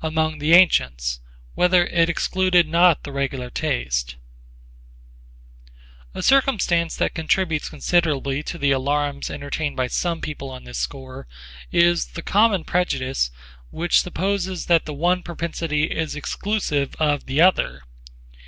[0.00, 1.18] Among the antients
[1.56, 4.14] whether it excluded not the regular taste
[6.14, 11.26] A circumstance that contributes considerably to the alarms entertained by some people on this score
[11.72, 13.32] is the common prejudice
[13.70, 17.82] which supposes that the one propensity is exclusive of the other.